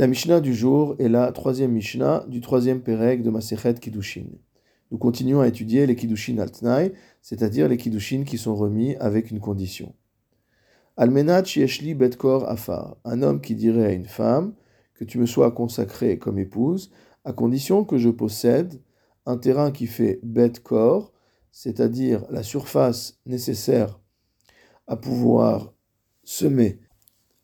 La 0.00 0.06
Mishnah 0.06 0.40
du 0.40 0.54
jour 0.54 0.96
est 0.98 1.10
la 1.10 1.30
troisième 1.30 1.72
Mishnah 1.72 2.24
du 2.26 2.40
troisième 2.40 2.80
Pérec 2.80 3.22
de 3.22 3.28
Masechet 3.28 3.74
Kiddushin. 3.74 4.28
Nous 4.90 4.96
continuons 4.96 5.40
à 5.42 5.46
étudier 5.46 5.86
les 5.86 5.94
Kiddushin 5.94 6.38
al 6.38 6.50
c'est-à-dire 7.20 7.68
les 7.68 7.76
Kiddushin 7.76 8.24
qui 8.24 8.38
sont 8.38 8.56
remis 8.56 8.96
avec 8.96 9.30
une 9.30 9.40
condition. 9.40 9.94
Almenat 10.96 11.44
Shieshli 11.44 11.92
Betkor 11.92 12.48
Afar, 12.48 12.96
un 13.04 13.20
homme 13.20 13.42
qui 13.42 13.54
dirait 13.54 13.84
à 13.84 13.92
une 13.92 14.06
femme 14.06 14.54
que 14.94 15.04
tu 15.04 15.18
me 15.18 15.26
sois 15.26 15.50
consacrée 15.50 16.18
comme 16.18 16.38
épouse, 16.38 16.90
à 17.26 17.34
condition 17.34 17.84
que 17.84 17.98
je 17.98 18.08
possède 18.08 18.80
un 19.26 19.36
terrain 19.36 19.70
qui 19.70 19.86
fait 19.86 20.18
Betkor, 20.22 21.12
c'est-à-dire 21.52 22.24
la 22.30 22.42
surface 22.42 23.20
nécessaire 23.26 24.00
à 24.86 24.96
pouvoir 24.96 25.74
semer 26.24 26.80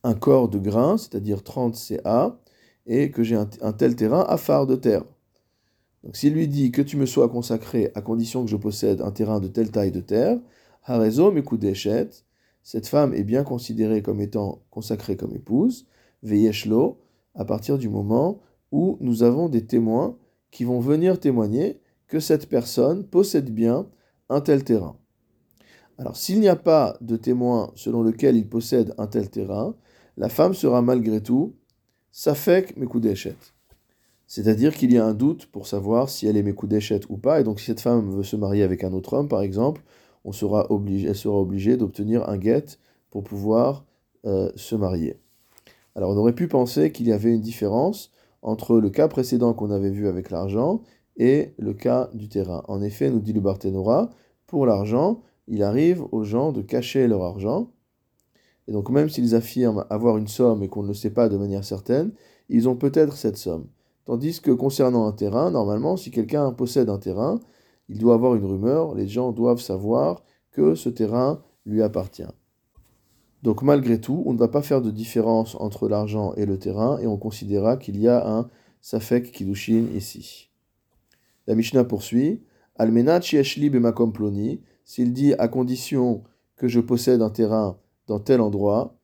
un 0.04 0.14
corps 0.14 0.48
de 0.48 0.58
grain, 0.58 0.96
c'est-à-dire 0.96 1.42
30 1.42 1.76
CA, 1.76 2.38
et 2.86 3.10
que 3.10 3.22
j'ai 3.22 3.36
un, 3.36 3.72
tel 3.72 3.96
terrain 3.96 4.24
à 4.28 4.36
phare 4.36 4.66
de 4.66 4.76
terre. 4.76 5.04
Donc 6.04 6.16
s'il 6.16 6.34
lui 6.34 6.46
dit 6.48 6.70
que 6.70 6.82
tu 6.82 6.96
me 6.96 7.06
sois 7.06 7.28
consacré 7.28 7.90
à 7.94 8.00
condition 8.00 8.44
que 8.44 8.50
je 8.50 8.56
possède 8.56 9.00
un 9.00 9.10
terrain 9.10 9.40
de 9.40 9.48
telle 9.48 9.70
taille 9.70 9.90
de 9.90 10.00
terre, 10.00 10.38
Harezo 10.84 11.32
Mekudeshet, 11.32 12.10
cette 12.62 12.86
femme 12.86 13.12
est 13.12 13.24
bien 13.24 13.42
considérée 13.42 14.02
comme 14.02 14.20
étant 14.20 14.62
consacrée 14.70 15.16
comme 15.16 15.34
épouse, 15.34 15.86
Veyeshlo, 16.22 17.00
à 17.34 17.44
partir 17.44 17.76
du 17.78 17.88
moment 17.88 18.40
où 18.70 18.98
nous 19.00 19.22
avons 19.22 19.48
des 19.48 19.66
témoins 19.66 20.16
qui 20.50 20.64
vont 20.64 20.80
venir 20.80 21.18
témoigner 21.18 21.80
que 22.06 22.20
cette 22.20 22.48
personne 22.48 23.04
possède 23.04 23.52
bien 23.52 23.86
un 24.28 24.40
tel 24.40 24.64
terrain. 24.64 24.96
Alors 25.98 26.16
s'il 26.16 26.40
n'y 26.40 26.48
a 26.48 26.56
pas 26.56 26.96
de 27.00 27.16
témoin 27.16 27.72
selon 27.74 28.02
lequel 28.02 28.36
il 28.36 28.48
possède 28.48 28.94
un 28.98 29.06
tel 29.06 29.30
terrain, 29.30 29.74
la 30.16 30.28
femme 30.28 30.54
sera 30.54 30.82
malgré 30.82 31.22
tout 31.22 31.54
Safek 32.18 32.78
Mekudeshet. 32.78 33.36
C'est-à-dire 34.26 34.74
qu'il 34.74 34.90
y 34.90 34.96
a 34.96 35.04
un 35.04 35.12
doute 35.12 35.44
pour 35.44 35.66
savoir 35.66 36.08
si 36.08 36.26
elle 36.26 36.38
est 36.38 36.42
Mekudeshet 36.42 37.00
ou 37.10 37.18
pas, 37.18 37.42
et 37.42 37.44
donc 37.44 37.60
si 37.60 37.66
cette 37.66 37.82
femme 37.82 38.08
veut 38.08 38.22
se 38.22 38.36
marier 38.36 38.62
avec 38.62 38.84
un 38.84 38.94
autre 38.94 39.12
homme, 39.12 39.28
par 39.28 39.42
exemple, 39.42 39.82
on 40.24 40.32
sera 40.32 40.72
obligé, 40.72 41.08
elle 41.08 41.14
sera 41.14 41.36
obligée 41.36 41.76
d'obtenir 41.76 42.26
un 42.30 42.38
guet 42.38 42.64
pour 43.10 43.22
pouvoir 43.22 43.84
euh, 44.24 44.50
se 44.56 44.74
marier. 44.74 45.20
Alors 45.94 46.08
on 46.08 46.16
aurait 46.16 46.32
pu 46.32 46.48
penser 46.48 46.90
qu'il 46.90 47.06
y 47.06 47.12
avait 47.12 47.34
une 47.34 47.42
différence 47.42 48.10
entre 48.40 48.80
le 48.80 48.88
cas 48.88 49.08
précédent 49.08 49.52
qu'on 49.52 49.70
avait 49.70 49.90
vu 49.90 50.08
avec 50.08 50.30
l'argent 50.30 50.80
et 51.18 51.52
le 51.58 51.74
cas 51.74 52.08
du 52.14 52.30
terrain. 52.30 52.62
En 52.66 52.80
effet, 52.80 53.10
nous 53.10 53.20
dit 53.20 53.34
le 53.34 53.42
Barthénora, 53.42 54.08
pour 54.46 54.64
l'argent, 54.64 55.20
il 55.48 55.62
arrive 55.62 56.02
aux 56.12 56.24
gens 56.24 56.52
de 56.52 56.62
cacher 56.62 57.08
leur 57.08 57.22
argent, 57.24 57.72
et 58.68 58.72
donc 58.72 58.90
même 58.90 59.08
s'ils 59.08 59.34
affirment 59.34 59.84
avoir 59.90 60.16
une 60.16 60.28
somme 60.28 60.62
et 60.62 60.68
qu'on 60.68 60.82
ne 60.82 60.88
le 60.88 60.94
sait 60.94 61.10
pas 61.10 61.28
de 61.28 61.36
manière 61.36 61.64
certaine, 61.64 62.12
ils 62.48 62.68
ont 62.68 62.76
peut-être 62.76 63.16
cette 63.16 63.36
somme. 63.36 63.66
Tandis 64.04 64.40
que 64.40 64.50
concernant 64.50 65.06
un 65.06 65.12
terrain, 65.12 65.50
normalement, 65.50 65.96
si 65.96 66.10
quelqu'un 66.10 66.52
possède 66.52 66.88
un 66.88 66.98
terrain, 66.98 67.40
il 67.88 67.98
doit 67.98 68.14
avoir 68.14 68.34
une 68.34 68.44
rumeur, 68.44 68.94
les 68.94 69.08
gens 69.08 69.32
doivent 69.32 69.60
savoir 69.60 70.22
que 70.52 70.74
ce 70.74 70.88
terrain 70.88 71.42
lui 71.64 71.82
appartient. 71.82 72.22
Donc 73.42 73.62
malgré 73.62 74.00
tout, 74.00 74.22
on 74.26 74.32
ne 74.32 74.38
va 74.38 74.48
pas 74.48 74.62
faire 74.62 74.82
de 74.82 74.90
différence 74.90 75.56
entre 75.56 75.88
l'argent 75.88 76.32
et 76.34 76.46
le 76.46 76.58
terrain, 76.58 76.98
et 76.98 77.06
on 77.06 77.16
considérera 77.16 77.76
qu'il 77.76 77.98
y 78.00 78.08
a 78.08 78.28
un 78.28 78.48
Safek 78.80 79.30
Kiddushin 79.32 79.86
ici. 79.94 80.50
La 81.46 81.54
Mishnah 81.54 81.84
poursuit, 81.84 82.42
Almenat 82.76 83.20
Shieshli 83.20 83.70
Bemakom 83.70 84.12
Ploni, 84.12 84.60
s'il 84.84 85.12
dit 85.12 85.34
à 85.34 85.48
condition 85.48 86.22
que 86.56 86.68
je 86.68 86.80
possède 86.80 87.22
un 87.22 87.30
terrain 87.30 87.78
dans 88.06 88.20
tel 88.20 88.40
endroit, 88.40 88.94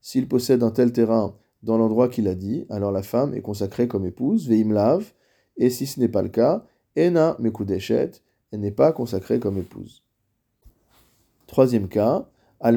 S'il 0.00 0.28
possède 0.28 0.62
un 0.62 0.70
tel 0.70 0.92
terrain 0.92 1.34
dans 1.62 1.78
l'endroit 1.78 2.08
qu'il 2.08 2.28
a 2.28 2.34
dit, 2.34 2.66
alors 2.70 2.92
la 2.92 3.02
femme 3.02 3.34
est 3.34 3.42
consacrée 3.42 3.88
comme 3.88 4.04
épouse, 4.04 4.48
veimlav, 4.48 5.12
et 5.56 5.70
si 5.70 5.86
ce 5.86 6.00
n'est 6.00 6.08
pas 6.08 6.22
le 6.22 6.28
cas, 6.28 6.64
ena 6.96 7.36
mekudeshet, 7.38 8.22
elle 8.50 8.60
n'est 8.60 8.70
pas 8.70 8.92
consacrée 8.92 9.38
comme 9.38 9.58
épouse. 9.58 10.02
Troisième 11.46 11.88
cas, 11.88 12.28
er 12.60 12.72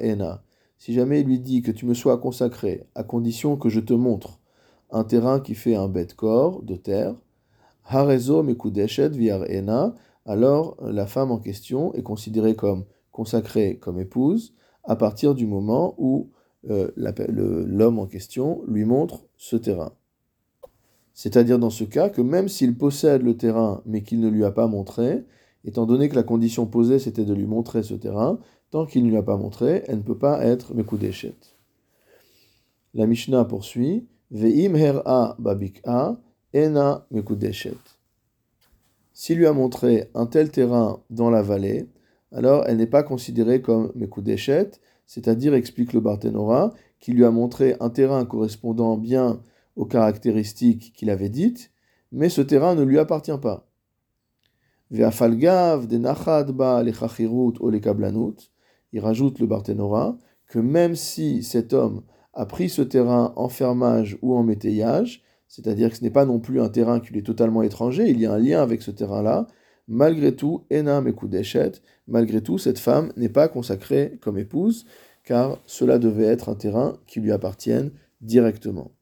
ena. 0.00 0.42
Si 0.78 0.94
jamais 0.94 1.20
il 1.20 1.26
lui 1.26 1.38
dit 1.38 1.62
que 1.62 1.70
tu 1.70 1.86
me 1.86 1.94
sois 1.94 2.18
consacré, 2.18 2.86
à 2.94 3.04
condition 3.04 3.56
que 3.56 3.68
je 3.68 3.80
te 3.80 3.92
montre 3.92 4.40
un 4.90 5.04
terrain 5.04 5.40
qui 5.40 5.54
fait 5.54 5.76
un 5.76 5.88
bet 5.88 6.08
corps 6.16 6.62
de 6.62 6.74
terre, 6.74 7.14
Alors 10.26 10.76
la 10.80 11.06
femme 11.06 11.32
en 11.32 11.38
question 11.38 11.92
est 11.94 12.02
considérée 12.02 12.54
comme 12.54 12.84
consacrée 13.10 13.78
comme 13.78 13.98
épouse 13.98 14.54
à 14.84 14.94
partir 14.94 15.34
du 15.34 15.44
moment 15.44 15.96
où 15.98 16.30
euh, 16.70 16.92
l'homme 16.96 17.98
en 17.98 18.06
question 18.06 18.62
lui 18.68 18.84
montre 18.84 19.24
ce 19.36 19.56
terrain. 19.56 19.92
C'est-à-dire 21.14 21.58
dans 21.58 21.70
ce 21.70 21.82
cas 21.82 22.10
que 22.10 22.22
même 22.22 22.48
s'il 22.48 22.78
possède 22.78 23.22
le 23.22 23.36
terrain 23.36 23.82
mais 23.86 24.04
qu'il 24.04 24.20
ne 24.20 24.28
lui 24.28 24.44
a 24.44 24.52
pas 24.52 24.68
montré, 24.68 25.24
étant 25.64 25.84
donné 25.84 26.08
que 26.08 26.14
la 26.14 26.22
condition 26.22 26.66
posée 26.66 27.00
c'était 27.00 27.24
de 27.24 27.34
lui 27.34 27.46
montrer 27.46 27.82
ce 27.82 27.94
terrain, 27.94 28.38
tant 28.70 28.86
qu'il 28.86 29.04
ne 29.04 29.10
lui 29.10 29.16
a 29.16 29.22
pas 29.24 29.36
montré, 29.36 29.82
elle 29.88 29.98
ne 29.98 30.02
peut 30.02 30.18
pas 30.18 30.44
être 30.44 30.74
Mekudeshet. 30.74 31.34
La 32.94 33.06
Mishnah 33.06 33.44
poursuit 33.46 34.06
Ve'im 34.30 34.74
babik'a 35.40 36.20
Ena 36.52 37.06
Mekudeshet. 37.12 37.78
S'il 39.12 39.38
lui 39.38 39.46
a 39.46 39.52
montré 39.52 40.10
un 40.14 40.26
tel 40.26 40.50
terrain 40.50 41.00
dans 41.08 41.30
la 41.30 41.42
vallée, 41.42 41.86
alors 42.32 42.64
elle 42.66 42.78
n'est 42.78 42.86
pas 42.86 43.02
considérée 43.02 43.62
comme 43.62 43.92
Mekudeshet, 43.94 44.72
c'est-à-dire, 45.06 45.54
explique 45.54 45.92
le 45.92 46.00
Barthénora, 46.00 46.72
qu'il 46.98 47.14
lui 47.14 47.24
a 47.24 47.30
montré 47.30 47.76
un 47.80 47.90
terrain 47.90 48.24
correspondant 48.24 48.96
bien 48.96 49.42
aux 49.76 49.86
caractéristiques 49.86 50.92
qu'il 50.94 51.10
avait 51.10 51.28
dites, 51.28 51.70
mais 52.12 52.28
ce 52.28 52.40
terrain 52.40 52.74
ne 52.74 52.82
lui 52.82 52.98
appartient 52.98 53.38
pas. 53.40 53.68
Ve'afalgav 54.90 55.86
de 55.86 56.52
ba 56.52 56.82
il 58.92 59.00
rajoute 59.00 59.38
le 59.38 59.46
Barthénora 59.46 60.18
que 60.48 60.58
même 60.58 60.96
si 60.96 61.44
cet 61.44 61.72
homme 61.72 62.02
a 62.34 62.44
pris 62.44 62.68
ce 62.68 62.82
terrain 62.82 63.32
en 63.36 63.48
fermage 63.48 64.18
ou 64.20 64.34
en 64.34 64.42
métayage, 64.42 65.22
c'est-à-dire 65.50 65.90
que 65.90 65.96
ce 65.96 66.04
n'est 66.04 66.10
pas 66.10 66.24
non 66.24 66.38
plus 66.38 66.60
un 66.60 66.68
terrain 66.68 67.00
qui 67.00 67.12
lui 67.12 67.18
est 67.18 67.24
totalement 67.24 67.62
étranger, 67.62 68.08
il 68.08 68.20
y 68.20 68.24
a 68.24 68.32
un 68.32 68.38
lien 68.38 68.62
avec 68.62 68.82
ce 68.82 68.92
terrain-là. 68.92 69.48
Malgré 69.88 70.36
tout, 70.36 70.64
Enam 70.72 71.08
et 71.08 71.14
malgré 72.06 72.40
tout, 72.40 72.56
cette 72.56 72.78
femme 72.78 73.12
n'est 73.16 73.28
pas 73.28 73.48
consacrée 73.48 74.16
comme 74.20 74.38
épouse, 74.38 74.86
car 75.24 75.58
cela 75.66 75.98
devait 75.98 76.26
être 76.26 76.50
un 76.50 76.54
terrain 76.54 76.98
qui 77.08 77.18
lui 77.18 77.32
appartienne 77.32 77.90
directement. 78.20 78.92